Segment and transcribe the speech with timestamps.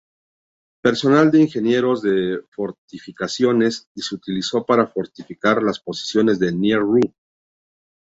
[0.81, 7.13] Personal de Ingenieros de Fortificaciones y se utilizó para fortificar las posiciones de Nier-Rur.